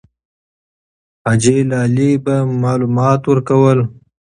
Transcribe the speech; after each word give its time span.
حاجي 1.25 1.55
لالی 1.69 2.11
به 2.23 2.35
معلومات 2.63 3.21
ورکول. 3.27 3.79